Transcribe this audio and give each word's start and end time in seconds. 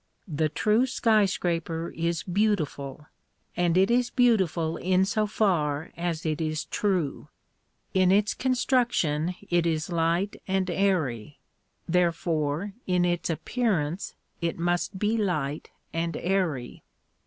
The 0.27 0.49
true 0.49 0.87
sky 0.87 1.25
scraper 1.25 1.89
is 1.91 2.23
beautiful, 2.23 3.05
and 3.55 3.77
it 3.77 3.91
is 3.91 4.09
beautiful 4.09 4.77
in 4.77 5.05
so 5.05 5.27
far 5.27 5.91
as 5.95 6.25
it 6.25 6.41
is 6.41 6.65
true. 6.65 7.27
In 7.93 8.11
its 8.11 8.33
construction 8.33 9.35
it 9.51 9.67
is 9.67 9.91
light 9.91 10.41
and 10.47 10.71
airy, 10.71 11.37
therefore 11.87 12.73
in 12.87 13.05
its 13.05 13.29
appearance 13.29 14.15
it 14.41 14.57
must 14.57 14.97
be 14.97 15.17
light 15.17 15.69
and 15.93 16.17
airy. 16.17 16.83